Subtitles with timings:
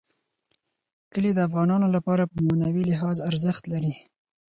[1.13, 3.93] کلي د افغانانو لپاره په معنوي لحاظ ارزښت لري.